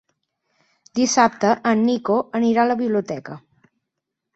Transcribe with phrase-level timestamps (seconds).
[1.01, 3.41] Dissabte en Nico anirà a la biblioteca.